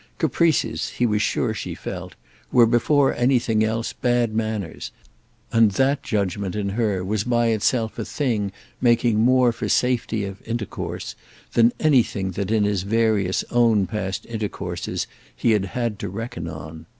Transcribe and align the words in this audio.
Caprices, 0.17 0.89
he 0.89 1.05
was 1.05 1.21
sure 1.21 1.53
she 1.53 1.75
felt, 1.75 2.15
were 2.51 2.65
before 2.65 3.13
anything 3.13 3.63
else 3.63 3.93
bad 3.93 4.33
manners, 4.33 4.91
and 5.53 5.73
that 5.73 6.01
judgement 6.01 6.55
in 6.55 6.69
her 6.69 7.05
was 7.05 7.23
by 7.23 7.49
itself 7.49 7.99
a 7.99 8.03
thing 8.05 8.51
making 8.81 9.19
more 9.19 9.51
for 9.51 9.69
safety 9.69 10.25
of 10.25 10.41
intercourse 10.43 11.13
than 11.53 11.71
anything 11.79 12.31
that 12.31 12.49
in 12.49 12.63
his 12.63 12.81
various 12.81 13.43
own 13.51 13.85
past 13.85 14.25
intercourses 14.25 15.05
he 15.35 15.51
had 15.51 15.65
had 15.65 15.99
to 15.99 16.09
reckon 16.09 16.47
on. 16.47 16.87